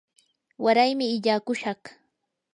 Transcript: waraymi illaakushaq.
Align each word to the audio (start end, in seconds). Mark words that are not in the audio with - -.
waraymi 0.63 1.05
illaakushaq. 1.15 1.83